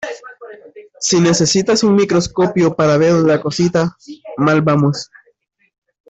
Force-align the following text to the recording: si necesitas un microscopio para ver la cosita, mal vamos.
si 0.99 1.19
necesitas 1.19 1.83
un 1.83 1.93
microscopio 1.95 2.75
para 2.75 2.97
ver 2.97 3.13
la 3.21 3.39
cosita, 3.39 3.95
mal 4.35 4.63
vamos. 4.63 5.11